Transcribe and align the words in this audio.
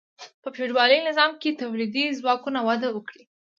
په 0.41 0.49
فیوډالي 0.55 0.99
نظام 1.07 1.31
کې 1.41 1.57
تولیدي 1.61 2.05
ځواکونو 2.19 2.59
وده 2.67 2.89
وکړه. 2.91 3.23